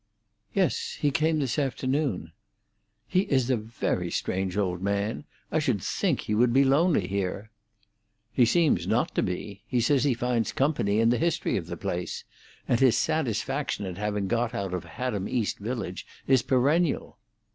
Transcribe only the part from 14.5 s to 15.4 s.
out of Haddam